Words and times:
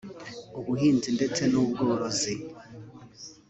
ubuhinzi 0.59 1.09
ndetse 1.17 1.41
n’ubworozi 1.51 2.33